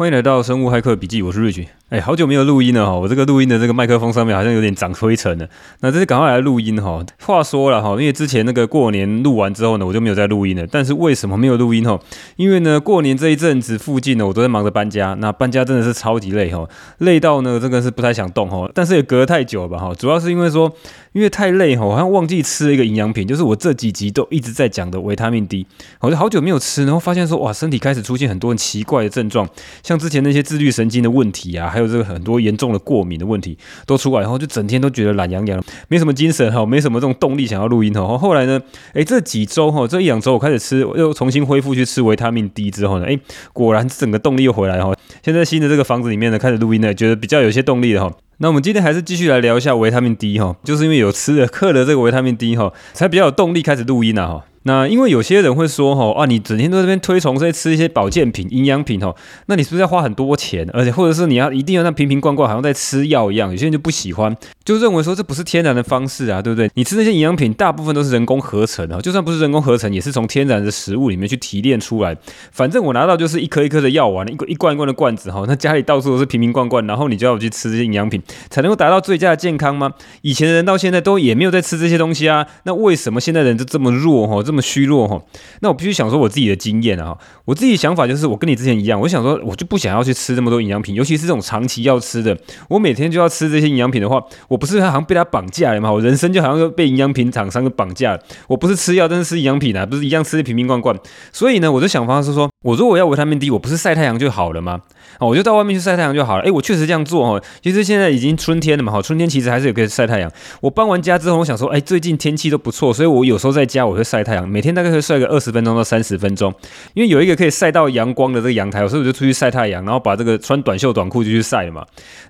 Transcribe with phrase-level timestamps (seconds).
[0.00, 1.68] 欢迎来到生物骇客笔记，我是瑞俊。
[1.90, 5.48] 哎，好久没有录音了哈，我这个录音的这个麦克风上面好像有点长灰尘了。
[5.80, 7.04] 那这次赶快来录音哈。
[7.20, 10.64] 话说了哈，因为之前那个过年录完之后呢，我就没有再录音了。
[10.70, 11.98] 但是为什么没有录音哈？
[12.36, 15.16] 因为呢，过年这一阵子附近呢，我都在忙着搬家。
[15.18, 16.64] 那搬家真的是超级累哈，
[16.98, 18.70] 累到呢，这个是不太想动哈。
[18.72, 20.72] 但是也隔太久了吧哈，主要是因为说，
[21.12, 25.66] 因为太累哈，我好像忘记吃了一个营养品，就是我这几集都一直在讲的维他命 D。
[25.98, 29.48] 我就好久没有吃，然后发现说，哇，身体开始出现很多很奇怪的症状。
[29.82, 38.18] 像之前那些自律神经的问题啊，还还有这个很多严重的过敏的问题都出来，然后就整天都觉得懒洋洋，没什么精神哈，没什么这种动力想要录音哈。
[38.18, 38.60] 后来呢，
[38.92, 43.18] 诶，这几周哈，这一两周我开始吃，又重新恢复去吃维他命 D 之后呢，诶，
[43.54, 44.92] 果然整个动力又回来哈。
[45.22, 48.14] 现在新的这个房子里面呢，开始录音呢，觉得比较有些动力了哈。
[48.42, 54.44] 那我们今天还是继续来聊一下维他命 D 哈，就是因为有吃了嗑了这个维他命 D 哈，才比较有动力开始录音呐哈。
[54.64, 59.14] 那因为有些人会说哈啊，你整天都在这边推崇在吃一些保健品、营养品哈，
[59.46, 60.68] 那你是不是要花很多钱？
[60.72, 63.50] 而且或者是你要一定要那瓶瓶罐罐，好像在吃药一样？
[63.50, 66.70] 有些人就不喜欢，就认为说这不是天然的方式啊，对不对？
[66.74, 72.14] 你吃那些营养品，大部分都是人工合成的，就算不是人工合成，也是从天然的食物里面去提炼出来。
[72.52, 79.90] 反正我拿到就是一颗一颗的药丸，一一罐一罐的罐子哈，那家里到处都是瓶瓶罐罐，然后你就要去吃这些营养品，才能够达到最佳的健康吗？
[80.20, 85.22] 以前的人到现在都也没有在吃这些东西啊，那为什么现在人就这么弱哈，这么虚弱哈？
[85.60, 92.36] 那我必须想说我自己的经验啊，我自己想法就是我跟你之前一样，我想说我就不想要去吃这么多营养品，尤其是这种长期要吃的，
[92.68, 95.92] 我每天就要吃这些营养品的话，我不是好像被他绑架了吗？
[95.92, 98.22] 我人生就好像被营养品厂商给绑架了。
[98.48, 100.98] 我不是吃药，但是吃营养品啊，不是一样吃的瓶瓶罐罐。
[101.32, 104.82] 所以呢，我就想方是说，我如果要维他命 D，我不是晒太阳就好了吗？
[105.18, 106.42] 哦，我就到外面去晒太阳就好了。
[106.42, 107.42] 诶，我确实这样做哦。
[107.62, 110.30] 其实现在已经春天了嘛，哈，春天其实还是有可以晒太阳。
[110.60, 116.52] 我搬完家之后，我想说，诶，最近天气都不错，所以我有时候在家我会晒太阳，每天大概会晒个二十分钟到三十分钟。
[116.92, 121.82] 因为有一个可以晒到阳光的这个阳台，所以我就出去晒太阳，然后把这个穿短袖短裤就去晒了嘛。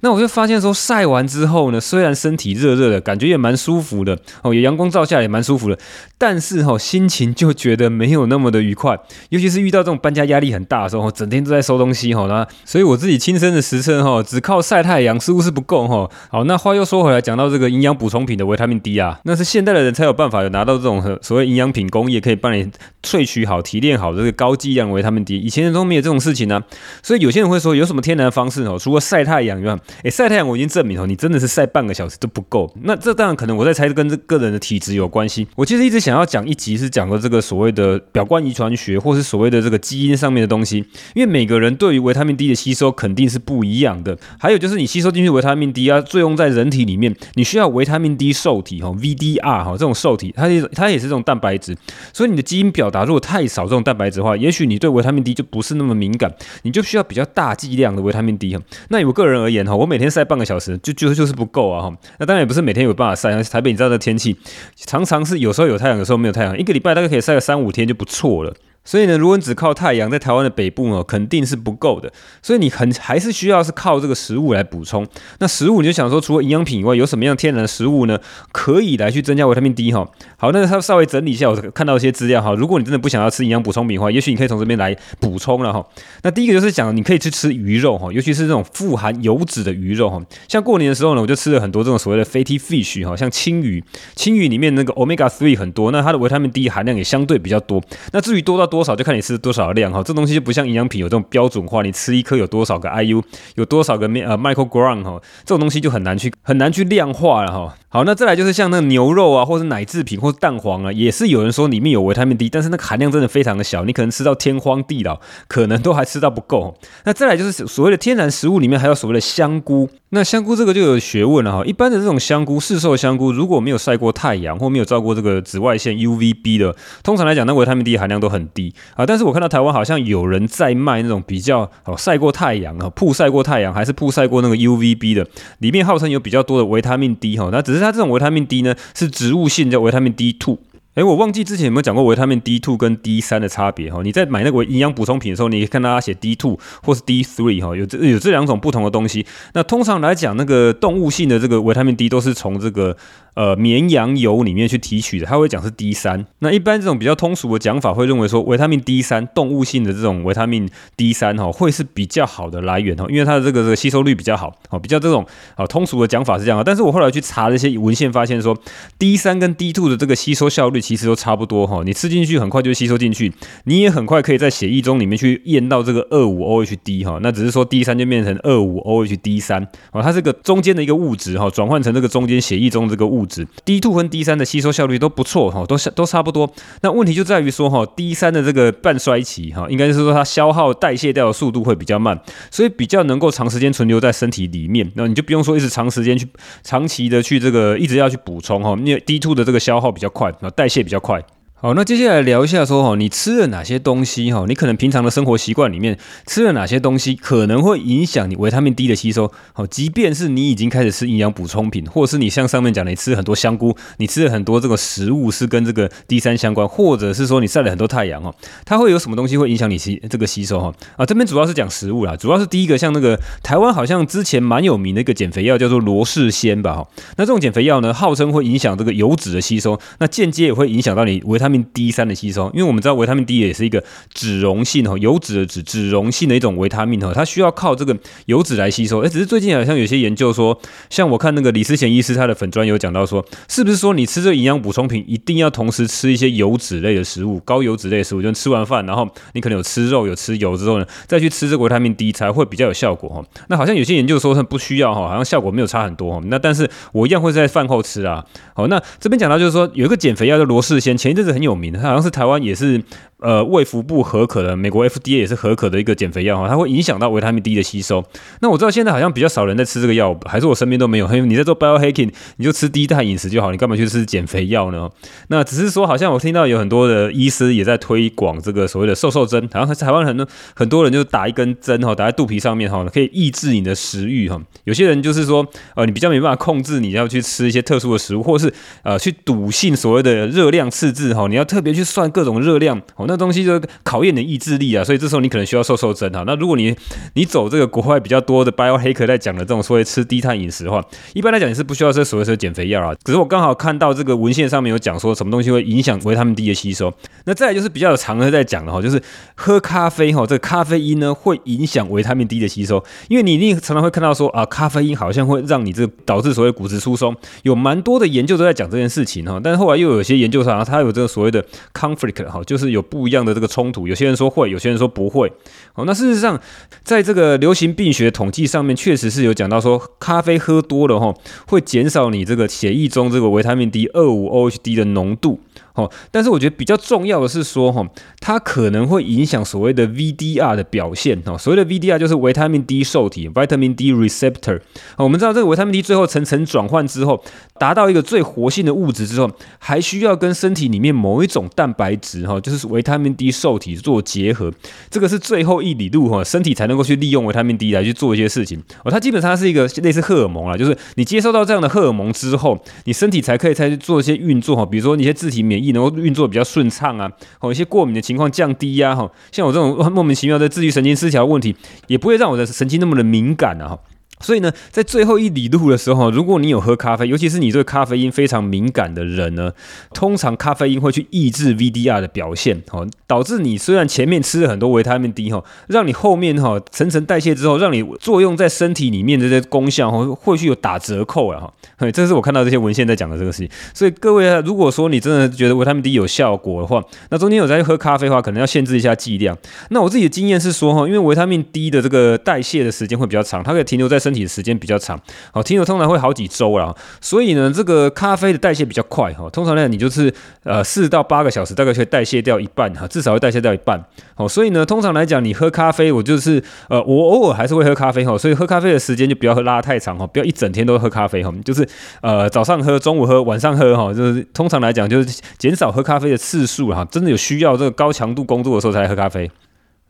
[0.02, 5.76] 那我就发现说，晒完之后呢，虽然身体热热的，感觉也蛮舒服的，哦，有阳光照下来也蛮舒服的，
[6.16, 8.96] 但是哈，心情就觉得没有那么的愉快，
[9.30, 16.10] 尤其是遇到这种搬家压力很大的时候，整天都在收东西哈，那所以我自己亲身的实测哈，只靠晒太阳似乎是不够哈。
[16.30, 22.70] 好，那话又说回来，讲到这个营养补充品的维他命 D 啊，那是现代的人才有办法有拿到这种所谓营养品工业可以帮你
[23.02, 25.36] 萃取好、提炼好这个高剂量维他命 D。
[25.36, 26.62] 以前人都没有这种事情呢、啊，
[27.02, 28.76] 所以有些人会说有什么天然的方式哦？
[28.78, 32.72] 除了晒太阳以外，哎，晒太阳我已经证明哦，你真的是晒半个小时都不够。
[32.82, 35.46] 那这当然可能我在猜跟这个人的体质有关系。
[35.56, 40.84] 我其实一直想要讲一集是讲的这个所谓的表观遗传学，或是所谓的这个基因上面的东西，
[41.14, 51.76] 因为每个人对于维他命 D 的吸收肯定是不一样的，还有就是你吸收进去维他命 D 啊，作用在人体里面，你需要维他命 D 受体哈，VDR 哈，这种受体，它也它也是这种蛋白质，
[52.12, 56.32] 所以你的基因表达如果太少这种蛋白质的话，也许你对维他命 D 就不是那么敏感，
[56.62, 58.62] 你就需要比较大剂量的维他命 D 哈。
[58.88, 61.96] 那我个人而言哈，我每天晒半个小时就就就是不够啊哈。
[62.18, 64.36] 那当然也不是每天有办法晒，台北你知道这天气
[64.76, 68.54] 常常是有时候有太阳，有时候没有太阳，一个礼拜大概可以晒个三五天就不错了。
[68.84, 72.12] 所以呢，如果你只靠太阳，在台湾的北部呢，肯定是不够的。
[72.42, 75.06] 所以你很还是需要是靠这个食物来补充。
[75.38, 78.18] 那食物你就想说，除了营养品以外，有什么样天然的食物呢？
[78.52, 80.08] 可以来去增加维他命 D 哈。
[80.36, 82.54] 好，那他稍微整理一下，我看到一些资料哈。
[82.54, 85.86] 如果你真的不想要吃营养补充品的话，也许你可以从这边来补充了哈。
[86.22, 90.20] 那第一个就是讲，你可以去吃鱼肉哈，尤其是这种富含油脂的鱼肉哈。
[90.48, 93.82] 像过年的时候呢，我就吃了很多这种所谓的 fatty fish 哈，像青鱼，
[94.16, 97.82] 青鱼里面那个 omega three 很多，那它的维他命 D 含量也相对比较多。
[98.12, 100.02] 那至于多到多少，就看你吃多少量哈。
[100.02, 103.22] 这东西就不像营养品有这种标准化，你吃一颗有多少个 IU，
[103.56, 107.76] 有多少个呃 microgram 哈，这种东西就很难去很难去量化了哈。
[107.88, 116.76] 好，那再来就是像那牛肉啊，或是奶制品，或是蛋黄啊，也是有人说里面有维他命 D，但是那个含量真的非常的小，你可能吃到天荒地老，可能都还吃到不够。
[117.04, 121.64] 那再来就是所谓的天然食物里面还有所谓的香菇，那香菇这个就有学问了哈。
[121.64, 128.59] 一般的这种香菇，市售香菇如果没有晒过太阳或没有照过这个紫外线 UVB 的，通常来讲那维他命 D 含量都很低
[128.94, 129.04] 啊。
[129.04, 135.26] 但是我看到台湾好像有人在卖那种比较好晒过太阳啊，曝晒过太阳还是曝晒过那个 UVB 的，
[135.58, 137.80] 里面号称有比较多的维他命 D 哈，那只是。
[137.80, 140.58] 它这种维他命 D 呢，是植物性叫维他命 D two。
[140.96, 144.02] 诶，我忘记之前有没有讲过维他命 D two 跟 D 三的差别哈？
[144.02, 149.24] 你在买那个营养补充品的时候，你可以看到它写 D two 或是 D three 哈，有这有这两种不同的东西。
[149.54, 152.96] 那通常来讲，那个动物性的这个维他命 D 都是从这个。
[153.34, 156.26] 呃，绵羊油里面去提取的，他会讲是 D 三。
[156.40, 166.60] 那一般这种比较通俗的讲法，会认为说维他命 D 三，动物性的这种维他命 D 三哈，会是比较好的来源哈，因为它的这个这个吸收率比较好，哦，比较这种啊通俗的讲法是这样。
[166.66, 168.54] 但是我后来去查这些文献，发现说
[168.98, 173.32] D 三跟 D two 的这个吸收效率，其实都差不多哈，你吃进去很快就吸收进去，
[173.62, 186.52] 你也很快可以在血液中里面去验到这个二五 OHD 哈，那只是说 D 三就变成二五 OHD 三哦，它是个中间的一个物质哈，转换成这个中间血液中这个物质 D two 和 D 三的吸收效率都不错哈，都是都差不多。
[186.82, 192.20] 那问题就在于说哈，D 三的这个半衰期哈，应该是说它消耗代谢掉的速度会比较慢，
[192.50, 196.26] 所以比较能够长时间存留在身体里面，那你就不用说一直长时间去
[196.64, 201.20] 长期的去这个一直要去补充哈，因为 D two 的这个消耗比较快，代卸比较快。
[201.62, 204.46] 好，那接下来聊一下说哈，你吃了哪些东西哈？
[204.48, 209.30] 你可能平常的生活习惯里面吃了哪些东西，可能会影响你维他命 D 的吸收。
[209.52, 218.34] 好，即便是你已经开始吃营养补充品，或者是你像上面讲的，你吃了很多香菇，你吃了很多这个食物是跟这个 D 三相关，或者是说你晒了很多太阳哦，
[218.64, 220.72] 它会有什么东西会影响你吸这个吸收哈？
[220.96, 226.88] 啊，这边主要是讲食物啦，主要是第一个像那个台湾好像之前蛮有名的一个减肥药叫做罗氏鲜吧哈。
[227.18, 231.60] 那这种减肥药呢，号称会影响这个油脂的吸收，那间接也会影响到你维他命。
[231.60, 233.82] 维 D 三的吸收，因为我们知道维他命 D 也是一个
[234.14, 239.00] 脂溶性哦，油脂的脂脂溶性的一种维他命哦，它需要靠这个油脂来吸收。
[239.00, 240.58] 哎，只是最近好像有些研究说，
[240.88, 253.24] 像我看那个李思贤医师他的粉专有讲到说，是不是说你吃这营养补充品一定要同时吃一些油脂类的食物，高油脂类的食物，就是吃完饭然后你可能有吃肉有吃油之后呢，再去吃这个维他命 D 才会比较有效果哦。
[253.48, 256.20] 那好像有些研究说它不需要哈，好像效果没有差很多哈。
[256.26, 258.24] 那但是我一样会在饭后吃啊。
[258.54, 262.84] 好，那这边讲到就是说有一个减肥药叫罗氏先，前一阵子很很有名的，他好像是台湾也是。
[263.20, 268.02] 呃，卫福部核可的，美国 FDA 也是核可的一个减肥药哈，它会影响到维他命 D 的吸收。
[268.40, 271.06] 那我知道现在好像比较少人在吃这个药，还是我身边都没有。
[271.06, 274.88] 因 为你在做 biohacking，你就吃低碳饮食就好，你干嘛去吃减肥药呢？
[275.28, 284.40] 那只是说，好像我听到有很多的医师也在推广这个所谓的瘦瘦针，好像台湾很多很多人就打一根针哈，打在肚皮上面哈，可以抑制你的食欲哈。
[284.64, 288.52] 有些人就是说，呃，你比较没办法控制你要去吃一些特殊的食物，或是
[288.82, 293.60] 呃去笃信所谓的热量赤字哈，你要特别去算各种热量哦，那东西就。
[293.82, 296.22] 考验你的意志力啊，所以这时候你可能需要瘦瘦针哈。
[296.26, 296.74] 那如果你
[297.14, 302.94] 你走这个国外比较多的 biohacker 在讲的这种所谓吃低碳饮食的话，一般来讲你是不需要这所谓的减肥药啊。
[303.04, 306.92] 只是我刚好看到这个文献上面有讲说什么东西会影响维他命 D 的吸收。
[307.24, 309.02] 那再来就是比较有常的在讲的哈，就是
[309.34, 319.40] 喝咖啡哈，这个咖啡因呢会影响维他命 D 的吸收，因为你一定常常会看到说啊，咖啡因好像会让你这导致所谓骨质疏松，有蛮多的研究都在讲这件事情哈。
[319.42, 325.32] 但是后来又有些研究上，它有这个所谓的 conflict 哈，就是有不不一样的这个冲突，有些人说会，有些人说不会。
[325.74, 326.38] 哦，那事实上，
[326.84, 331.14] 在这个流行病学统计上面，确实是有讲到说，咖啡喝多了哈，
[331.46, 335.40] 会减少你这个血液中这个维他命 D 二五 OHD 的浓度。
[335.74, 337.86] 哦，但是我觉得比较重要的是说，哈，
[338.20, 341.20] 它可能会影响所谓的 VDR 的表现。
[341.26, 344.60] 哦，所谓的 VDR 就是维他命 D 受体 （Vitamin D Receptor）。
[344.96, 347.22] 我们知道这个维他命 D 最后层层转换之后，
[347.58, 354.52] 达到一个最活性的物质之后，还需要跟身体里面某一种蛋白质，哈，就是维他命 D 受体做结合。
[354.90, 358.62] 这个是最后一里路，哈，身体才能够去利用维他命 D 来去做一些事情。
[358.84, 367.10] 哦，它基本上是一个类似荷尔蒙啊，就是你接收到这样的荷尔蒙之后，你身体才可以再去做一些运作，哈，比如说你一些自体免疫能够运作比较顺畅啊，
[367.40, 371.54] 哦，一些过敏的情况降低呀，哈，像我这种莫名其妙的自律神经失调问题，
[371.86, 373.68] 也不会让我的神经那么的敏感啊。
[373.68, 373.78] 哈
[374.20, 379.52] 所以呢，在最后一里路的时候，如果你有喝咖啡，尤其是你对咖啡因非常敏感的人呢，
[379.94, 393.48] 通常咖啡因会去抑制 VDR 的表现，哈，导致你虽然前面吃了很多维他命 D，哈，让你后面哈层层代谢之后，让你作用在身体里面的这些功效，哈，会去有打折扣了，哈，这是我看到这些文献在讲的这个事情。
[393.72, 399.34] 所以各位啊，如果说你真的觉得维他命 D 有效果的话，那中间有在喝咖啡的话，可能要限制一下剂量。
[399.70, 404.09] 那我自己的经验是说，哈，因为维他命 D 的这个代谢的时间会比较长，它可以停留在身。
[404.10, 405.00] 身体的时间比较长，
[405.30, 410.12] 好，停留通常会好几周啦，所以呢，这个咖啡的代谢比较快，哈，通常呢，你就是
[410.42, 413.80] 呃四到八个小时，大概可以代谢掉一半，哈，至少会代谢掉一半，
[414.16, 421.64] 好，所以呢，通常来讲，你喝咖啡，我就是呃，我偶尔还是会喝咖啡，哈，所以喝咖啡的时间就不要喝拉太长，哈，不要一整天都喝咖啡，哈，就是
[422.00, 429.30] 呃早上喝，中午喝，晚上喝，哈，就是通常来讲就是减少喝咖啡的次数，哈，真的有需要这个高强度工作的时候才喝咖啡。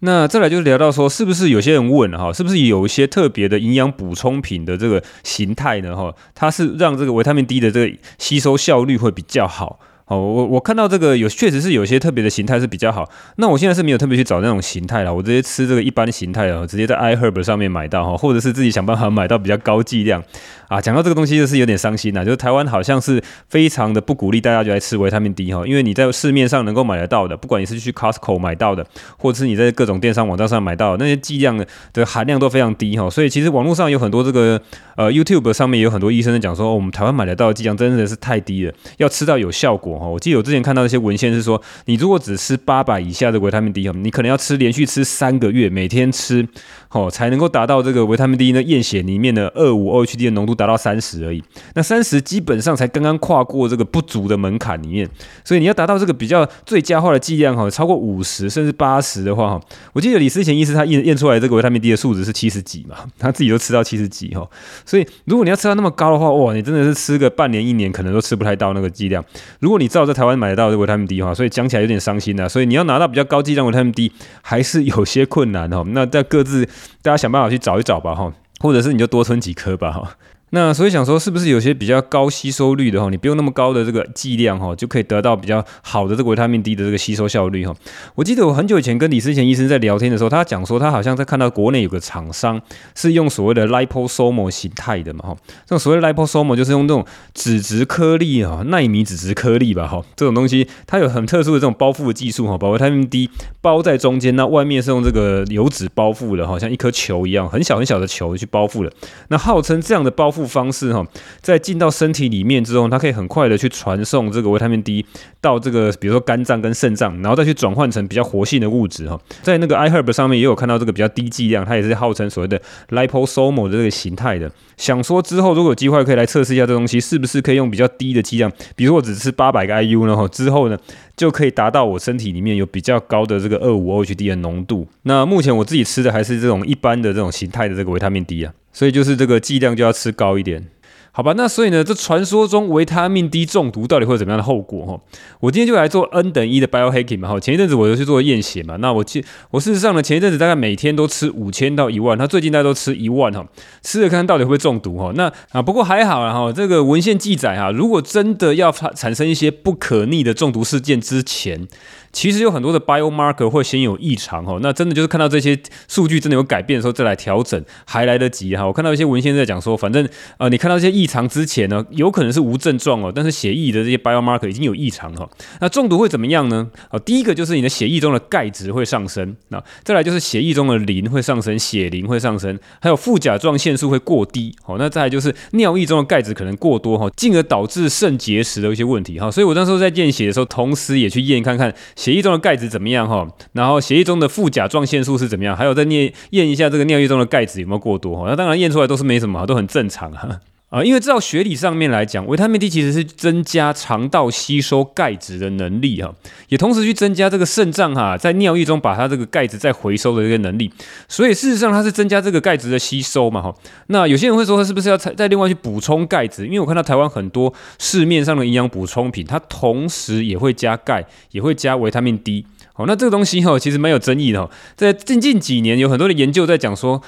[0.00, 5.94] 那再来就是聊到说，是不是有些人问哈，是不是有一些特别的营养补充品的这个形态呢？
[5.94, 9.78] 哈，它是让这个维他命 D 的这个吸收效率会比较好。
[10.10, 13.08] 哦，我我看到这个有确实是有些特别的形态是比较好。
[13.36, 20.20] 那我现在是没有特别去找那种形态了，我直接吃这个一般形态啊，直接在 iHerb 上面买到哈，或者是自己想办法买到比较高剂量。
[20.66, 28.84] 啊，讲到这个东西就是有点伤心呐，就是台湾好像是非常的不鼓励大家就来吃维他命 D 哈，因为你在市面上能够买得到的，不管你是去 Costco 买到的，
[29.16, 31.56] 或者是你在各种电商网站上买到，那些剂量
[31.92, 34.60] 的含量都非常低哈，所以其实网络上有很多这个
[34.96, 40.08] 呃 YouTube 上面也有很多医生在讲说，我们台湾买得到的剂量真的是太低了，要吃到有效果哈。
[40.08, 46.48] 我记得我之前看到一些文献是说，你如果只吃八百以下的维他命 D 哈，你可能要吃连续吃三个月，每天吃
[46.90, 51.44] 哦，才能够达到这个维他命 D 呢验血里面的二五 OHD 的浓度达到三十而已。
[51.74, 55.08] 那三十基本上才刚刚跨过这个不足的门槛里面，
[55.44, 59.60] 所以你要达到这个比较最佳化的剂量哈，超过五十甚至八十的话哈，
[59.92, 64.48] 我记得李思贤医师他验验出来这个维他命 D 的数值是七十几嘛，他自己都吃到七十几哈，
[64.86, 69.24] 所以如果你要吃到那么高的话，哇，你真的是吃个半年一年可能都吃不太到那个剂量。
[69.58, 72.48] 如果你照在台湾买得到维他命 D 哈，所以讲起来有点伤心呐。
[72.48, 75.82] 所以你要拿到比较高剂量维他命 D 还是有些困难哈。
[75.88, 76.66] 那在各自
[77.02, 80.16] 大家想办法去找一找吧哈，或者是你就多吞几颗吧哈。
[80.52, 87.72] 那所以想说，是不是有些比较高吸收率的哈，你不用那么高的这个剂量哈，就可以得到比较好的这个维他命 D 的这个吸收效率哈？
[88.16, 92.60] 我记得我很久以前跟李思贤医生在聊天的时候，他讲说他好像在看到国内有个厂商
[92.96, 103.30] 是用所谓的 liposomal 形态的嘛哈，这种所谓的 liposomal 就是用这种脂质颗粒啊，奈米脂质颗粒吧哈，这种东西它有很特殊的这种包覆的技术哈，把维他命 D
[103.60, 108.90] 包在中间，那外面是用这个油脂包覆的哈，像一颗球一样，很小很小的球去包覆了，
[109.28, 110.39] 那号称这样的包覆。
[110.46, 111.06] 方式哈，
[111.40, 115.04] 在进到身体里面之后，它可以很快的去传送这个维他命 D
[115.40, 119.18] 到这个，比如说肝脏跟肾脏，然后再去转换成比较活性的物质哈。
[119.42, 124.50] 在那个 iHerb 上面也有看到这个比较低剂量，它也是号称所谓的 liposomal 的这个形态的。
[124.76, 130.78] 想说之后如果有机会可以来测试一下这东西是不是可以用比较低的剂量，比如说我只吃八百个 IU 呢，之后呢
[131.16, 134.86] 就可以达到我身体里面有比较高的这个二五 OHD 的浓度。
[135.02, 138.52] 那目前我自己吃的还是这种一般的这种形态的这个维他命 D 啊。
[138.72, 140.68] 所以就是这个剂量就要吃高一点，
[141.12, 141.34] 好吧？
[141.36, 144.86] 那所以呢，这传说中维他命 D 中毒到底会有怎么样的后果？
[144.86, 145.00] 哈，
[145.40, 147.28] 我今天就来做 N 等一的 biohacking 嘛。
[147.28, 148.76] 哈，前一阵子我就去做验血嘛。
[148.76, 153.44] 那我记，我事实上呢，前一阵子大概每天都吃五千到一万，他最近大概都吃一万哈，
[153.82, 155.12] 吃了看看到底会不会中毒哈。
[155.16, 161.66] 那啊，不过还好啦哈，这个文献记载哈，如果真的要产生一些不可逆的中毒事件之前。
[162.12, 168.66] 其实有很多的 biomarker 会先有异常哦，那真的就是看到这些数据真的有改变的时候再来调整还来得及哈。
[168.66, 170.06] 我看到一些文献在讲说，反正
[170.38, 175.28] 呃你看到这些异常之前呢，有可能是无症状哦，但是血液的这些 biomarker 已经有异常哈。
[175.60, 176.68] 那中毒会怎么样呢？
[176.90, 184.76] 哦，第一个就是你的血液中的钙质会上升，那再来就是血液中的磷会上升，血磷会上升，还有副甲状腺素会过低哦。
[184.78, 189.30] 那再来就是尿液中的钙质可能过多哈，进而导致肾结石的一些问题哈。
[189.30, 191.72] 所以我那时候在验血的时候，同时也去验看看。
[192.00, 193.28] 血液中的钙质怎么样哈？
[193.52, 195.54] 然后血液中的副甲状腺素是怎么样？
[195.54, 198.24] 还有再验验一下这个尿液中的钙质有没有过多哈？
[198.26, 200.40] 那当然验出来都是没什么，都很正常啊。
[200.70, 206.14] 啊，因为照学理上面来讲，维他命 D 其实是增加肠道吸收钙质的能力哈，
[206.48, 210.72] 也同时去增加这个肾脏哈在尿液中把它这个钙质再回收的这个能力，
[211.08, 213.52] 所以事实上它是增加这个钙质的吸收嘛哈。
[213.88, 216.46] 那有些人会说，它是不是要再另外去补充钙质？
[216.46, 222.46] 因为我看到台湾很多市面上的营养补充品，它同时也会加钙，也会加维他命 D。
[222.86, 224.50] 那这个东西哈，其实蛮有争议的哦。
[224.76, 227.02] 在近近几年，有很多的研究在讲说，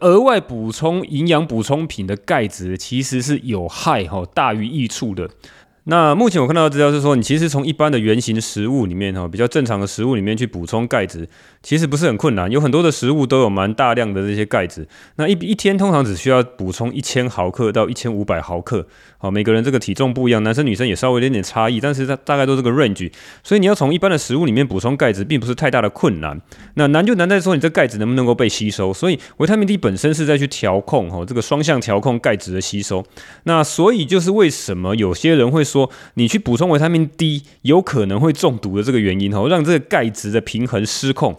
[0.00, 5.28] 额外补充营养补充品的钙质其实是有害哈，大于益处的。
[5.88, 11.28] 那目前我看到的资料是说，你其实从一般的原型食物里面哈，比较正常的食物里面去补充钙质，
[11.62, 12.50] 其实不是很困难。
[12.50, 14.88] 有很多的食物都有蛮大量的这些钙质。
[15.14, 18.84] 那一一天通常只需要补充一千毫克到一千五百毫克。
[19.18, 23.12] 好，每个人这个体重不一样，男生女生也稍微有点点差异，但是它大概都是个 range。
[23.44, 26.40] 所以你要从一般的食物里面补充钙质，并不是太大的困难。
[26.74, 28.92] 那难就难在说你这钙质能不能够被吸收。
[28.92, 33.04] 所以维他命 D 本身是在去调控哈，这个双向调控钙质的吸收。
[33.44, 35.75] 那所以就是为什么有些人会说。
[35.76, 41.36] 说你去补充维他命 D 有可能会中毒的这个原因哦，让这个钙质的平衡失控。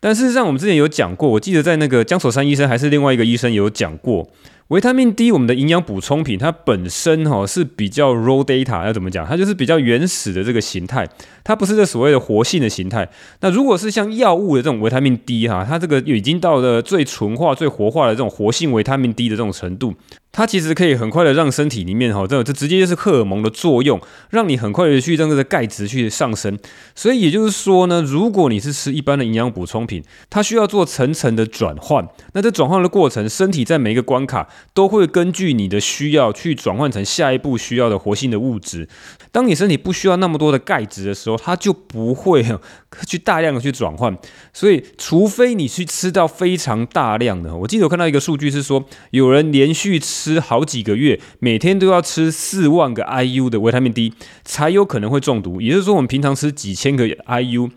[0.00, 4.28] 但事实上，我们之前有讲过，我记得在那个江守山医生还是另外一个医生有讲过。
[4.68, 9.26] 维他命 D，我们的营养补充品，它本身哈是比较 raw data，要怎么讲？
[9.26, 11.06] 它就是比较原始的这个形态，
[11.42, 13.06] 它不是这所谓的活性的形态。
[13.40, 19.94] 那如果是像药物的这种维他命 D 哈，它这个已经到了最纯化、最活化的这种活性维他命 D 的这种程度。
[20.36, 24.00] 它其实可以很快的让身体里面哈，这这直接就是荷尔蒙的作用，
[24.30, 26.58] 让你很快的去让这个钙质去上升。
[26.96, 32.04] 所以也就是说呢，如果你是吃一般的营养补充品，它需要做层层的转换。
[32.32, 38.88] 那这转换的过程，身体在每一个关卡都会根据你的需要去转换成下一步需要的活性的物质。
[39.30, 42.44] 当你身体不需要那么多的钙质的时候，它就不会
[43.06, 44.12] 去大量的去转换。
[44.52, 50.23] 所以，除非你去吃到非常大量的，我记得我看到一个数据是说，有人连续吃。
[50.24, 55.60] 吃好几个月，每天都要吃四万个 IU 的维他命 D，才有可能会中毒。
[55.60, 57.70] 也就是说，我们平常吃几千个 IU，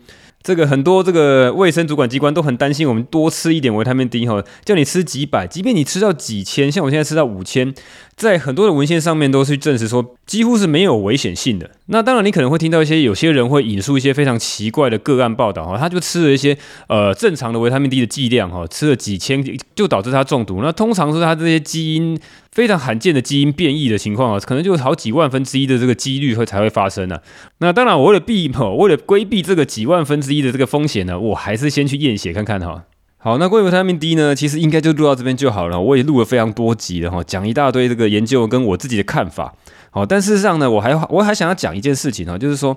[0.48, 7.74] 这个很多这个卫生主管机关都很担心我们多吃一点维他命 D 哈，叫你吃几百，即便你吃到几千，像我现在吃到五千，
[8.16, 11.70] 在很多的文献上面都是证实说几乎是没有危险性的。
[11.90, 20.62] 那当然你可能会听到一些有些人会引述一些非常奇怪的个案报道哈，他就吃了一些呃正常的维他命 D 的剂量哈，吃了几千就导致他中毒。
[20.62, 22.18] 那通常是他这些基因
[22.52, 27.18] 非常罕见的基因变异的情况啊，可能就好几万分之一的这个几率会才会发生呢。
[27.58, 30.37] 那当然我为了避，为了规避这个几万分之一。
[30.42, 32.84] 的这个风险呢，我还是先去验血看看哈。
[33.20, 35.80] 好，那关于维他命 D 呢，其实应该就录到这边就好了。
[35.80, 39.52] 我也录了非常多集了哈，讲一大堆这个研究跟我自己的看法。
[39.90, 42.76] 好，但事实上呢，我还我还想要讲一件事情哈，就是说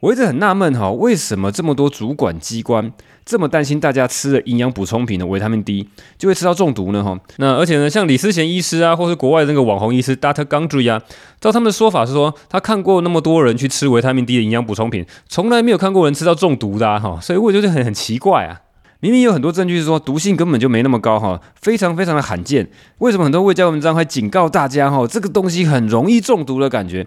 [0.00, 2.92] 我一直很纳闷哈，为什么这么多主管机关
[3.24, 7.02] 这么担心大家吃了营养补充品的维他命 D 就会吃到中毒呢？
[7.02, 10.44] 哈，那而且呢，像李思贤医师啊，或是国外的那个网红医师 Dr.
[10.44, 11.02] Gundry 啊，
[11.40, 18.60] 照他们的说法是说，他看过那么多人去吃维他命 D 的营养补充品，从来没有看过人吃到中毒的哈、所以我觉得很很奇怪啊。
[19.00, 27.04] 明明有很多证据是说毒性根本就没那么高哈，非常非常的罕见，为什么很多卫教文章还警告大家哈，这个东西很容易中毒的感觉？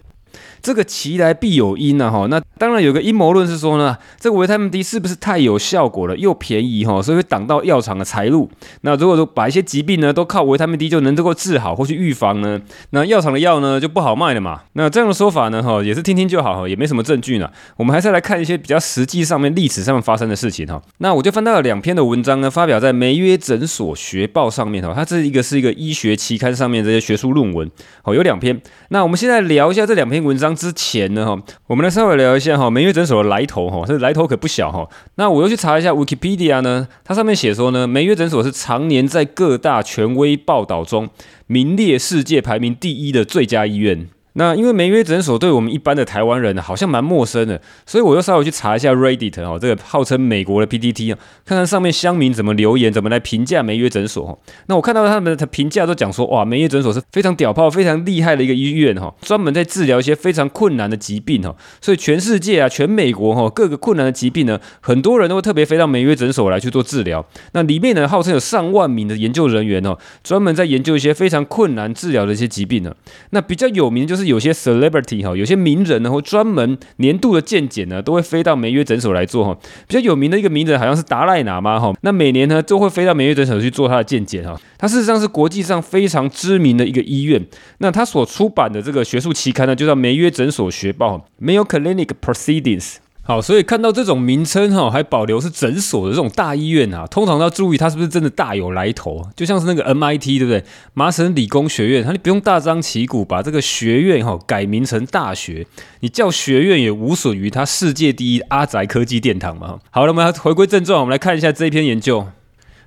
[0.61, 8.49] 这个其来必有因呐，哈，那当然有个阴谋论是说呢，这个维他命 D 是不是太有效果了，又便宜哈，所以会挡到药厂的财路。
[8.81, 14.61] 那如果说把一些疾病呢都靠维他命 D 就能够治好或去预防呢，那药厂的药呢就不好卖了嘛。
[14.73, 17.49] 那这样的说法呢，哈，也是听听就好，也没什么证据呢。
[17.77, 20.79] 我们还是来看一些比较实际上面历史上面发生的事情哈。
[20.99, 27.67] 那我就翻到了两篇的文章呢，发表在梅约诊所学报上面哈，它这一个是一个医学期刊上面这些学术论文，
[28.03, 28.61] 好，有两篇。
[28.89, 30.50] 那我们现在聊一下这两篇文章。
[30.55, 34.87] 之前呢，哈，我们来稍微聊一下哈，梅月诊所的来头哈，这来头可不小哈。
[35.15, 41.09] 那我又去查一下 Wikipedia 呢，它上面写说呢，梅月诊所是常年在各大权威报道中
[41.47, 44.07] 名列世界排名第一的最佳医院。
[44.33, 54.39] 那因为梅约诊所对我们一般的台湾人好像蛮陌生的，所以我又稍微去查一下 Reddit 哦，这个号称美国的 PTT 啊，看看上面乡民怎么留言，怎么来评价梅约诊所。
[54.67, 67.25] 那我看到他们的评价都讲说，哇，梅约诊所是非常屌炮、非常厉害的一个医院哈，专门在治疗一些非常困难的疾病哈，所以全世界啊，全美国哈，各个困难的疾病呢，很多人都会特别飞到梅约诊所来去做治疗。
[67.51, 72.95] 那里面呢，号称有上万名的研究人员哦，专门在研究一些非常困难治疗的一些疾病呢。
[73.31, 74.20] 那比较有名就是。
[74.21, 79.57] 是有些 celebrity 哈，有些名人呢，会专门年度的健检呢，都会飞到梅约诊所来做哈。
[79.87, 84.59] 比较有名的一个名人好像是达赖喇嘛哈，那每年呢都会飞到梅约诊所去做他的健检哈。
[84.77, 87.43] 他事实上是国际上非常知名的一个医院。
[87.79, 92.97] 那他所出版的这个学术期刊呢，就叫《梅约诊所学报》（Mayo Clinic Proceedings）。
[93.31, 100.61] 好，所以看到这种名称哈，还保留是诊所的这种大医院啊，通常要注意它是不是真的大有来头，就像是那个 MIT 对不对？
[100.93, 105.65] 麻省理工学院，它你不用大张旗鼓把这个学院哈改名成大学，
[106.01, 109.79] 你叫学院也无损于它世界第一阿宅科技殿堂嘛。
[109.91, 112.27] 好了，我们要回归正传，我们来看一下这一篇研究。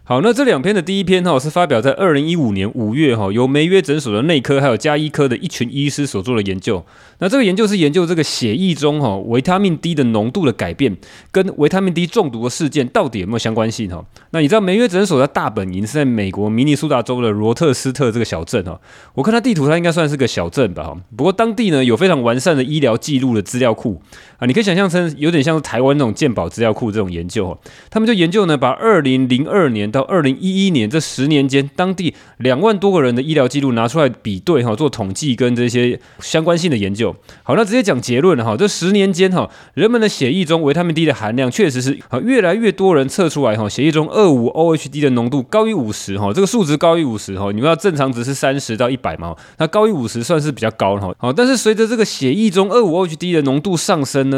[0.07, 6.85] 好，那这两篇的第一篇哈是发表在二零一五年五月哈，由梅约诊所的内科还有加医科的一群医师所做的研究。
[7.21, 10.95] 那这个研究是研究这个血液中哈维他命 D 的浓度的改变，
[11.33, 14.05] 跟维他命 D 中毒的事件到底有没有相关性哈？
[14.33, 18.79] 那你知道梅约诊所的大本营是在美国明尼苏达州的罗特斯特这个小镇哈？
[19.15, 20.95] 我看它地图，它应该算是个小镇吧哈。
[21.17, 24.03] 不过当地呢有非常完善的医疗记录的资料库
[24.47, 27.59] 你可以想象成有点像是台湾那种鉴宝资料库这种研究哦。
[27.91, 37.15] 他们就研究呢，把二零零二年到二零一一年这十年间，当地两万多个人的医疗记录拿出来比对哈，做统计跟这些相关性的研究。
[37.43, 51.15] 好，那直接讲结论了哈，这十年间哈，人们的血液中维他命 D 的含量确实是啊，越来越多人测出来哈，血液中二五 OHD 的浓度高于五十哈，这个数值高于五十哈，你们要正常值是三十到一百嘛，那高于五十算是比较高了哈。
[51.19, 54.31] 好，但是随着这个血液中二五 OHD 的浓度上升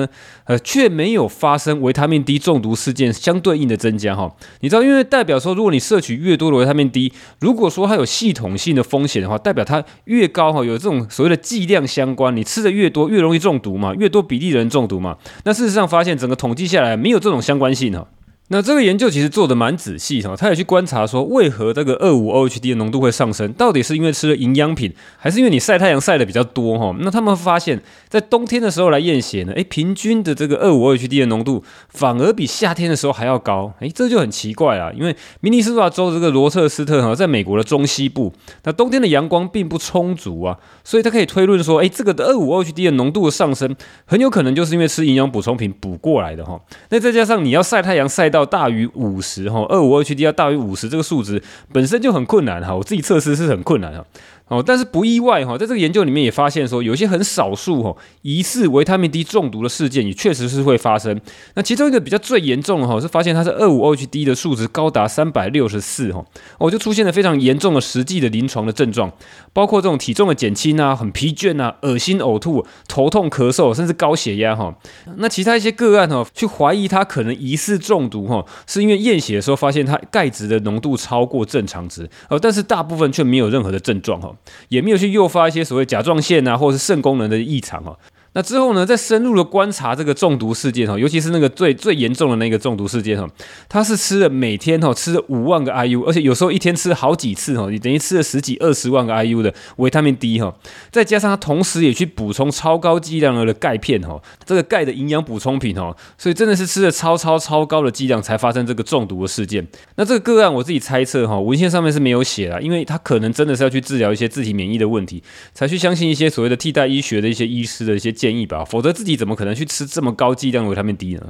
[0.45, 4.35] 呃，却没有发生维他命 D 中毒事件相对应的增加哈。
[4.61, 15.17] 你知道，因为代表说，如果你摄取越多的维他命 D，如果说它有系统性的风险的话，代表它越高哈，有这种所谓的剂量相关，你吃的越多越容易中毒嘛，越多比例的人中毒嘛。
[15.45, 18.07] 那事实上发现，整个统计下来没有这种相关性哈。
[18.49, 26.95] 那这个研究其实做的蛮仔细哈，他也去观察说，为何这个二五 OHD 的浓度会上升，到底是因为吃了营养品，还是因为你晒太阳晒的比较多哈？
[27.01, 38.33] 那他们发现，在冬天的时候来验血呢，诶，平均的这个二五 OHD 的浓度反而比夏天的时候还要高，诶，这就很奇怪啊，因为明尼苏达州的这个罗彻斯特哈，在美国的中西部，
[38.63, 46.61] 那冬天的阳光并不充足啊，所以他可以推论说，诶，这个的二五 OHD 的浓度的上升，很有可能就是因为吃营养补充品补过来的哈。
[46.91, 52.75] 那再加上你要晒太阳晒到要大于五十哈，二五二 HD 要大于五十，这个数值本身就很困难哈。
[52.75, 54.05] 我自己测试是很困难哈。
[54.49, 61.21] 哦，但是不意外哈，在这个研究里面也发现说，有些很少数哈疑似维他命 D 中毒的事件也确实是会发生。
[61.55, 66.25] 那其中一个比较最严重的哈是发现它是二五 OHD 的数值高达三百六十四哈，
[66.59, 69.13] 哦就出现了非常严重的实际的临床的症状，
[69.53, 74.73] 包括这种体重的减轻啊、很疲倦啊、恶心呕吐、头痛咳嗽，甚至高血压哈。
[75.17, 84.33] 那其他一些个案哈，去怀疑他可能疑似中毒哈，是因为验血的时候发现他钙质的浓度超过正常值，哦，但是大部分却没有任何的症状哈。
[84.68, 87.96] 也没有去诱发一些所谓甲状腺啊，或者是肾功能的异常啊。
[88.37, 93.27] 那之后呢，再深入的观察这个中毒事件哈，尤其是那个最最严重的那个中毒事件哈，
[93.66, 100.55] 他是吃了每天哈吃了五万个 IU，而且有时候一天吃好几次哈，你等于吃了十几二十万个 IU 的维他命 D 哈，
[100.92, 109.66] 再加上他同时也去补充超高剂量的钙片哈，这个钙的营养补充品哈，所以真的是吃了超超超高的剂量才发生这个中毒的事件。
[109.94, 115.22] 那这个个案我自己猜测哈，文献上面是没有写啦，因为他可能真的是要去治疗一些自体免疫的问题，
[115.55, 121.21] 才去相信一些所谓的替代医学的一些医师的一些建建议吧，否则自己怎么可能去吃这么高剂量的维他命 D 呢？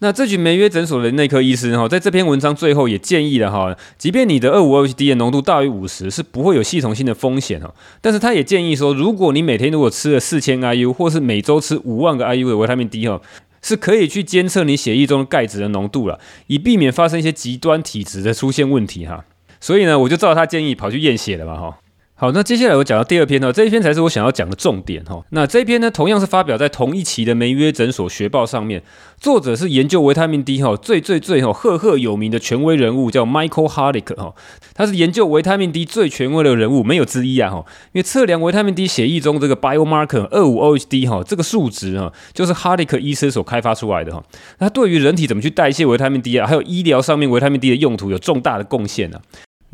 [0.00, 7.72] 那这群梅约诊所的内科医师哈，在这篇文章最后也建议了哈，即便你的二五 OHD 的浓度大于五十，是不会有系统性的风险哈。
[8.00, 13.22] 但是他也建议说，如果你每天如果吃了四千 IU，或是每周吃五万个 IU 的维他命 D 哈，
[13.62, 19.24] 是可以去监测你血液中的钙质的浓度了，以避免发生一些极端体质的出现问题哈。
[19.60, 21.78] 所以呢，我就照他建议跑去验血了嘛哈。
[22.18, 25.22] 好，那接下来我讲到第二篇呢，这一篇才是我想要讲的重点哈。
[25.32, 28.82] 那这一篇呢，同样是发表在同一期的梅约诊所学报上面，
[29.20, 34.34] 作者是研究维他命 D 哈最最最哈赫赫有名的权威人物，叫 Michael Harlick 哈，
[34.72, 37.62] 他是研究维他命 D 最权威的人物，没有之一啊哈。
[37.92, 44.24] 因为测量维他命 D 血液中这个 biomarker 二五 OHD 哈这个数值哈，就是 Harlick 医生所开发出来的哈。
[44.60, 49.20] 那对于人体怎么去代谢维他命 D 啊，还有医疗上面维他命 D 的用途有重大的贡献啊。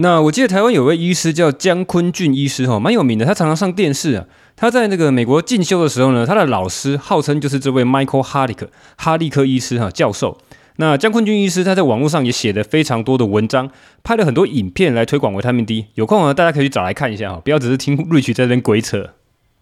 [0.02, 4.26] 那我记得台湾有位医师叫江坤俊医师哈，蛮有名的，他常常上电视啊。
[4.56, 10.38] 他在那个美国进修的时候呢，他的老师号称就是这位 Michael Halick 哈利克医师哈教授。
[10.76, 13.70] 那江坤俊医师他在网络上也写了非常多的文章，
[14.02, 15.86] 拍了很多影片来推广维他命 D。
[15.94, 19.10] 有空呢，大家可以去找来看一下哈，不要只是听 Rich 在这边鬼扯。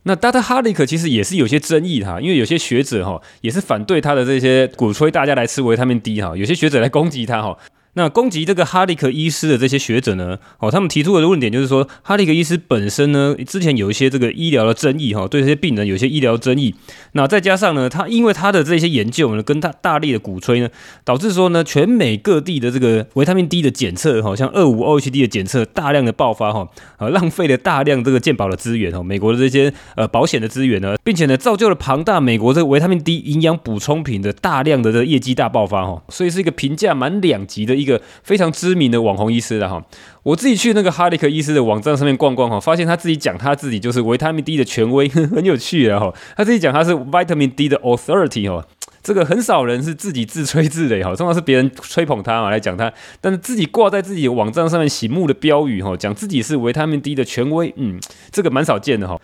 [0.04, 0.40] 那 Dr.
[0.40, 7.58] Halick 其实也是有些争议哈，因为有些学者哈也是反对他的这些鼓吹大家来吃维他命 D 哈，有些学者来攻击他哈。
[7.94, 16.72] 那攻击这个哈利克医师的这些学者呢，哦，他们提出的论点就是说，哈利克医师本身呢，之前有一些这个医疗的争议哈，对这些病人有些医疗争议。
[17.12, 20.68] 那再加上呢，他因为他的这些研究呢，跟他大力的鼓吹呢，
[21.04, 37.79] 导致说呢，全美各地的这个维他命 D 的检测，好像二五 OHD 的检测大量的爆发哈，呃，浪费了大量这个健保的资源哈，美国的这些呃保险的资源呢，并且呢，造就了庞大美国这个维他命 D 营养补充品的大量的这个业绩大爆发哈，所以是一个评价蛮两极的。
[37.80, 39.82] 一个非常知名的网红医师了哈，
[40.22, 46.12] 我自己去那个哈利克医师的网站上面逛逛哈，发现他自己讲他自己就是维他命 D 的权威， 很有趣的哈。
[46.36, 48.64] 他自己讲他是 Vitamin D 的 Authority 哈，
[49.02, 57.98] 这个很少人是自己自吹自擂哈，通常是别人吹捧他嘛来讲他，但是自己挂在自己网站上面醒目的标语哈，讲自己是维他命 D 的权威，嗯，
[58.30, 59.20] 这个蛮少见的哈。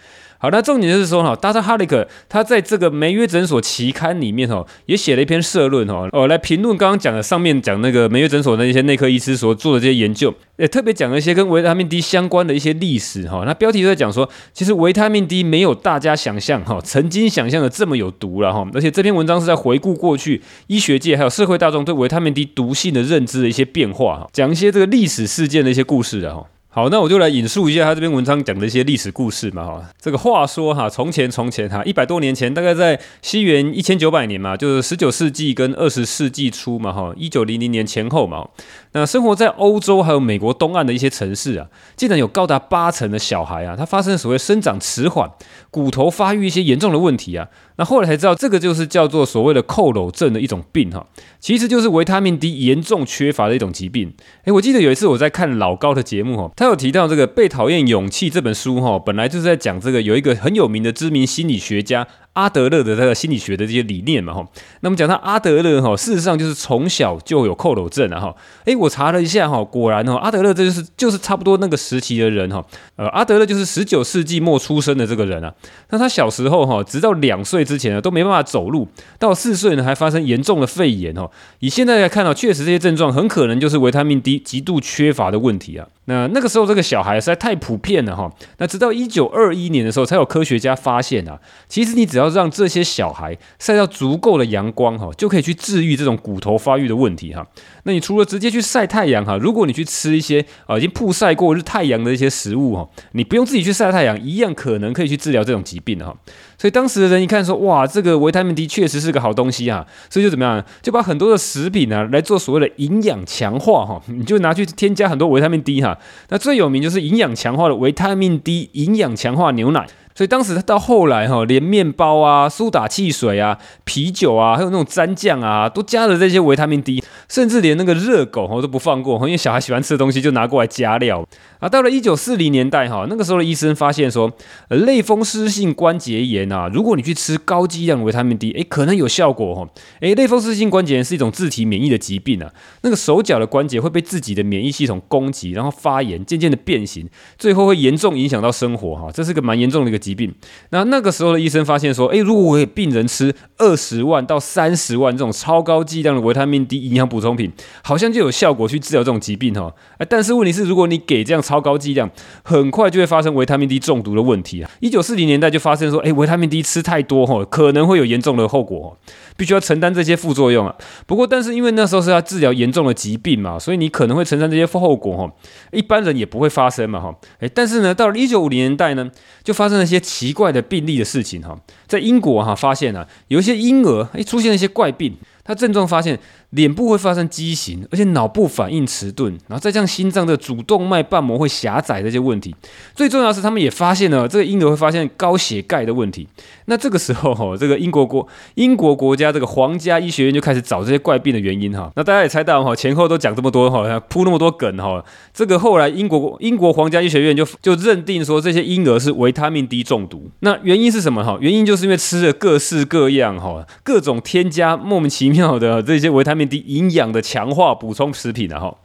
[0.47, 1.61] 好，那重点就是说哈，Dr.
[1.61, 13.43] Halick 他在这个梅约诊所期刊里面哈，也写了一篇社论哈，哦，来评论刚刚讲的上面讲那个梅约诊所的一些内科医师所做的这些研究，也特别讲了一些跟维他命 D 相关的一些历史哈。
[13.45, 18.65] 那标题都在讲说，其实维他命 D 没有大家想象哈，曾经想象的这么有毒了哈。
[18.73, 26.47] 而且这篇文章是在回顾过去医学界还有社会大众对维他命 D 毒性的认知的一些变化哈，讲一些这个历史事件的一些故事的哈。
[26.77, 38.47] 好，那我就来引述一下他这篇文章讲的一些历史故事嘛，哈，这个话说哈，从前从前哈，一百多年前，大概在西元一千九百年嘛，就是十九世纪跟二十世纪初嘛，哈，一九零零年前后嘛，
[38.93, 45.31] 那生活在欧洲还有美国东岸的一些城市啊，竟然有高达八成的小孩啊，他发生所谓生长迟缓、
[45.71, 47.49] 骨头发育一些严重的问题啊。
[47.77, 51.07] 那后来才知道，这个就是叫做所谓的佝僂症的一种病哈，
[51.39, 54.15] 其实就是维他命 D 严重缺乏的一种疾病。
[54.45, 62.07] 诶，我记得有一次我在看老高的节目哈，他有提到这个《被讨厌勇气》这本书哈，本来就是在讲这个有一个很有名的知名心理学家。
[62.37, 64.47] 阿德勒的这个心理学的这些理念嘛，哈，
[64.81, 72.63] 那么讲到阿德勒哈，事实上就是从小就有佝僂症啊，哈，诶，我查了一下哈，果然哈，阿德勒这就是就是差不多那个时期的人哈，
[72.97, 75.51] 呃，阿德勒就是十九世纪末出生的这个人啊，
[75.89, 78.87] 那他小时候哈，直到两岁之前呢都没办法走路，
[79.19, 85.87] 到四岁呢还发生严重的肺炎哈，以现在来看到，确实这些症状很可能就是维他命 D 极度缺乏的问题啊。
[86.09, 97.47] 那那个时候这个小孩实在太普遍了哈，那直到一九二一年的时候才有科学家发现啊，其实你只要要让这些小孩晒到足够的阳光哈，就可以去治愈这种骨头发育的问题哈。
[97.85, 106.15] 那你除了直接去晒太阳哈，如果你去吃一些啊已经曝晒过日太阳的一些食物哈，你不用自己去晒太阳，一样可能可以去治疗这种疾病哈。
[106.59, 115.97] 所以当时的人一看说，哇，这个维他命 D 确实是个好东西啊，所以就怎么样，就把很多的食品呢来做所谓的营养强化哈，你就拿去添加很多维他命 D 哈。
[116.31, 119.87] 那最有名就是营养强化的维他命 D 营养强化牛奶。
[120.17, 131.23] 所以当时他到后来哈，连面包啊、苏打汽水啊、啤酒啊，还有那种蘸酱啊，都加了这些维他命 D，甚至连那个热狗哈都不放过，因为小孩喜欢吃的东西就拿过来加料。
[131.59, 134.33] 啊，到了一九四零年代哈，那个时候的医生发现说，
[134.69, 139.69] 类风湿性关节炎啊，如果你去吃高剂量维他命 D，诶，可能有效果哈。
[140.01, 142.51] 诶，类风湿性关节炎是一种自体免疫的疾病啊，
[142.81, 149.11] 那个手脚的关节会被自己的免疫系统攻击，然后发炎，渐渐的变形，最后会严重影响到生活哈。
[149.13, 150.33] 这是个蛮严重的一个疾病。
[150.71, 157.51] 那那个时候的医生发现说，诶，如果我给病人吃二十万到三十万这种超高剂量的维他命 D 营养补充品，
[157.83, 159.75] 好像就有效果去治疗这种疾病哈。
[160.09, 162.09] 但是问题是，如果你给这样超高剂量，
[162.45, 164.71] 很快就会发生维他命 D 中毒的问题啊！
[164.81, 168.97] 一九四零年代就发生说，诶，维他命 D 吃太多哈，可能会有严重的后果，
[169.37, 170.75] 必须要承担这些副作用啊。
[171.07, 175.33] 不过，但是因为那时候是要治疗严重的疾病嘛，所以你可能会承担这些后果哈，
[175.73, 177.15] 一般人也不会发生嘛哈。
[177.41, 179.11] 诶，但是呢，到了一九五零年代呢，
[179.45, 185.17] 就发生了一些奇怪的病例的事情哈，在英国哈发现啊，有一些婴儿诶出现了一些怪病。
[185.45, 186.19] 他症状发现
[186.57, 192.53] 脸部会发生畸形，而且脑部反应迟钝，然后再像心脏的主动脉瓣膜会狭窄这些问题。
[192.95, 196.27] 最重要是，他们也发现了这个婴儿会发现高血钙的问题。
[196.65, 201.93] 那这个时候哈， 这个英国国英国国家这个皇家医学院就开始找这些怪病的原因哈。
[201.95, 205.05] 那大家也猜到哈，前后都讲这么多哈，铺那么多梗哈。
[205.33, 210.29] 这个后来英国英国皇家医学院就就认定说这些婴儿是维他命 D 中毒。
[210.41, 211.37] 那原因是什么哈？
[211.41, 215.27] 原因就是因为吃了各式各样哈，各种添加莫名其。
[215.27, 218.77] 妙的这些维他命 D 营养的强化补充食品啊哈，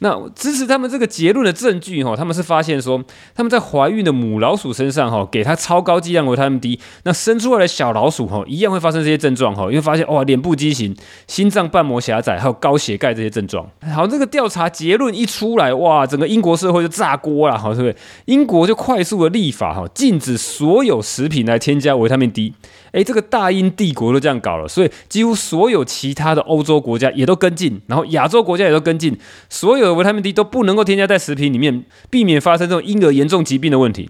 [0.00, 3.02] 那支持他们这个结论的证据哈，他们是发现说
[3.34, 10.94] 他们在怀孕的母老鼠身上哈，给它超高剂量维他命 D，那生出来的小老鼠哈，一样会发生这些症状哈，因为发现哇，脸部畸形、
[11.28, 13.66] 心脏瓣膜狭窄，还有高血钙这些症状。
[13.94, 17.96] 好，这个调查结论一出来哇，整个英国社会就炸锅了，好，是不是？
[18.26, 22.52] 英国就快速的立法哈，禁止所有食品来添加维他命 D。
[22.94, 29.18] 诶，这个大英帝国都这样搞了，所以几乎所有其他的欧洲国家也都跟进，然后亚洲国家也都跟进，
[29.50, 34.08] 所有的维他命 D 都不能够添加在食品里面，避免发生这种婴儿严重疾病的问题。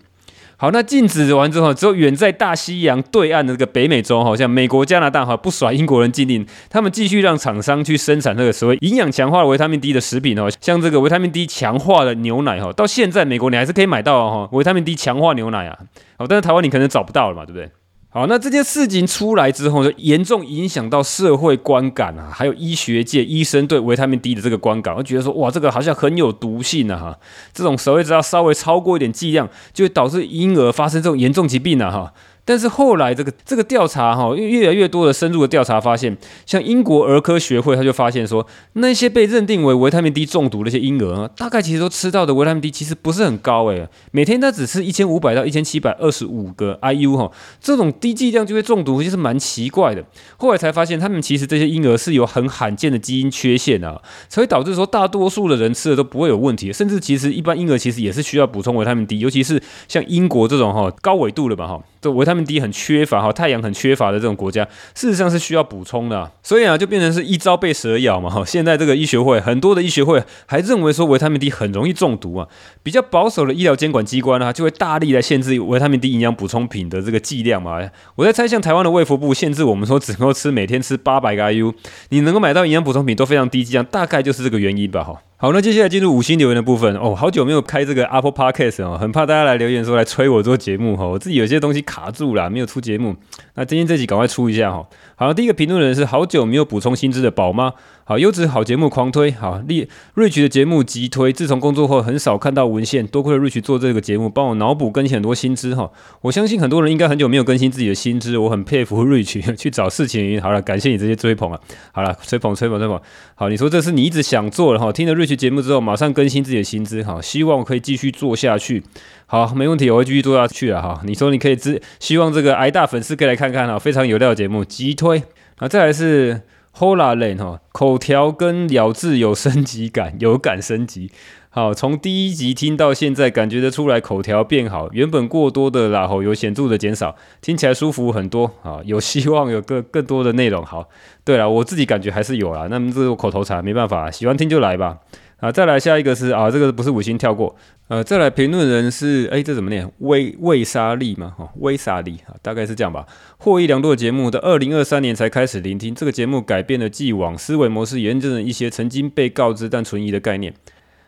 [0.57, 15.77] 好，那禁止完之后，只有远在大西洋对岸的这个北美洲，好像美国、加拿大哈不甩英国人禁令，他们继续让厂商去生产那个所谓营养强化的维他命 D 的食品哦，像这个维他命 D 强化的牛奶哈，到现在美国你还是可以买到哈维他命 D 强化牛奶啊，
[16.19, 17.69] 好，但是台湾你可能找不到了嘛，对不对？
[18.17, 27.19] 好，那这件事情出来之后，就严重影响到社会观感啊，还有医学界医生对维他命 D 的这个观感，我觉得说，哇，这个好像很有毒性啊，哈，
[27.53, 32.13] 这种所谓只要稍微超过一点剂量，就会导致婴儿发生这种严重疾病啊，哈。
[32.45, 47.31] 但是后来这个这个调查哈，越越来越多的深入的调查发现，像英国儿科学会他就发现说，那些被认定为维他命 D 中毒的一些婴儿，大概其实都吃到的维他命 D 其实不是很高诶，每天他只吃一千五百到一千七百二十五个 IU 哈，
[47.61, 50.05] 这种低剂量就会中毒，其实蛮奇怪的。
[50.37, 61.83] 后来才发现，他们其实这些婴儿是有很罕见的基因缺陷啊，才会导致说大多数的人吃了都不会有问题，甚至其实一般婴儿其实也是需要补充维他命 D，尤其是像英国这种哈高纬度的吧哈。
[62.05, 64.63] 这维他命 D 很缺乏哈，太阳很缺乏的这种国家，
[64.95, 68.45] 事实上是需要补充的，所以啊，就变成是一朝被蛇咬嘛哈。
[68.45, 72.47] 现在这个医学会很多的医学会还认为说维他命 D 很容易中毒啊，
[72.83, 77.81] 比较保守的医疗监管机关呢，就会大力来限制维他命 D 营养补充品的这个剂量嘛。
[78.17, 81.73] 我在猜，像台湾的卫福部限制我们说只能够吃每天吃八百个 IU，
[82.11, 85.23] 你能够买到营养补充品都非常低剂量，大概就是这个原因吧哈。
[85.37, 87.15] 好，那接下来进入五星留言的部分哦。
[87.15, 91.05] 好久没有开这个 Apple Podcast 哦，很怕大家来留言说来催我做节目哈。
[91.05, 93.17] 我自己有些东西卡住了，没有出节目。
[93.55, 94.89] 那今天这集赶快出一下哈。
[95.17, 97.73] 好，第一个评论人是好久没有补充薪资的宝妈。
[98.07, 101.33] 好，优质好节目狂推，好立 Rich 的节目急推。
[101.33, 105.91] 自从工作后很少看到文献，多亏了 Rich 做这个节目，帮我脑补更新很多新知哈。
[106.21, 110.39] 我相信很多人应该很久没有更新自己的新知，我很佩服 Rich 去找事情。
[110.43, 111.59] 好了，感谢你这些追捧啊。
[111.93, 113.01] 好了，吹捧吹捧吹捧。
[113.37, 118.83] 好，你说这是你一直想做的哈，听了 Rich 节目之后马上更新自己的新知，哈，希望可以继续做下去。
[119.25, 121.01] 好，没问题，我会继续做下去了哈。
[121.07, 125.23] 你说你可以支，希望这个挨大粉丝可以来看看哈，非常有料的节目，急推。
[125.57, 126.43] 好，再来是。
[126.77, 131.09] Hola Len 哈，口条跟咬字有升级感，有感升级。
[131.49, 140.65] 好，从第一集听到现在，感觉得出来口条变好，原本过多的啦吼有显著的减少，听起来舒服很多啊，有希望有更更多的内容。
[140.65, 140.89] 好，
[141.25, 144.99] 对了，我自己感觉还是有啦，那么这是我口头禅，没办法，喜欢听就来吧。
[145.39, 147.55] 啊，再来下一个是啊，这个不是五星跳过，
[147.89, 149.91] 呃，再来评论人是哎，这怎么念？
[149.99, 153.07] 威威沙利嘛，哈，威沙利啊，大概是这样吧。
[153.37, 160.55] 获益良多的节目，的二零二三年才开始聆听，这个节目改变了既往思维模式，验证了一些曾经被告知但存疑的概念。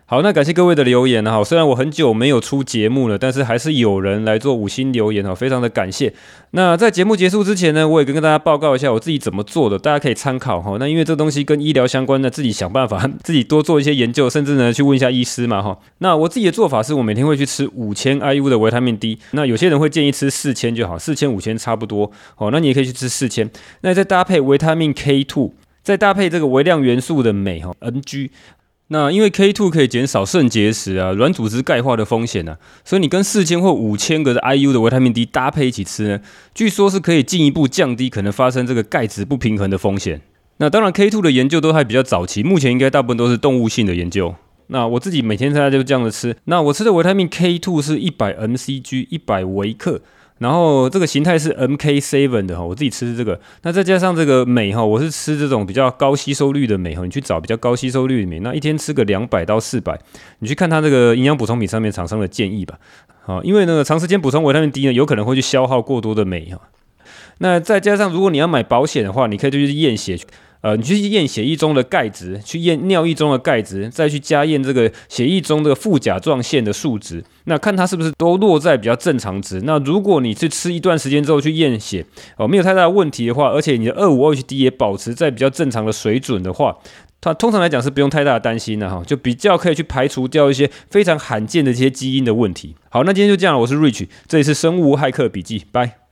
[0.08, 1.42] 好，那感谢各位的留言哈。
[1.42, 6.14] 虽然我很久没有出节目了，但是还是有人来做五星留言哈，非常的感谢。
[6.52, 10.76] 那在节目结束之前呢，我也跟大家报告一下我自己怎么做的，大家可以参考哈。
[10.78, 15.76] 那因为这东西跟医疗相关的，自己想办法， 自己多做一些研究，甚至呢去问一下医师嘛哈。
[15.98, 22.50] 那我自己的做法是我每天会去吃五千 IU 的维他命 D，那有些人会建议吃四千就好，四千五千差不多哦。
[22.52, 25.50] 那你也可以去吃四千，那再搭配维他命 K2，
[25.82, 28.30] 再搭配这个微量元素的镁哈，NG。
[28.88, 36.20] 那因为 K2 可以减少肾结石啊、软组织钙化的风险啊，所以你跟四千或五千个的 IU 的维他命 D 搭配一起吃呢，
[36.54, 40.20] 据说是可以进一步降低可能发生这个钙质不平衡的风险。
[40.58, 44.34] 那当然 K2 的研究都还比较早期，目前应该大部分都是动物性的研究。
[44.68, 50.00] 那我自己每天在家就这样子吃，那我吃的维他命 K2 是一百 mcg 一百微克。
[50.38, 59.98] 然后这个形态是 M K Seven 的哈，我自己吃这个，那再加上这个镁哈，我是吃这种比较高吸收率的镁哈，你去找比较高吸收率的镁，那一天吃个两百到四百，
[60.40, 62.78] 你去看它这个营养补充品上面厂商的建议吧，
[63.22, 66.60] 好，因为呢长时间补充维他命 D 呢，有可能会去消耗过多的镁哈，
[67.38, 70.18] 那再加上如果你要买保险的话，你可以就去验血。
[70.62, 79.60] 呃，你去验血液中的钙质，去验尿液中的钙质，再去加验这个血液中的副甲状腺的数值，那看它是不是都落在比较正常值。
[79.64, 82.04] 那如果你去吃一段时间之后去验血，
[82.36, 86.76] 哦，没有太大的问题的话，而且你的二五 HD 也保持在比较正常的水准的话，
[87.20, 92.74] 它通常来讲是不用太大的担心的哈，就比较可以去排除掉一些非常罕见的这些基因的问题。
[92.88, 96.05] 好，那今天就这样了，我是 Rich，这里是生物骇客笔记，拜。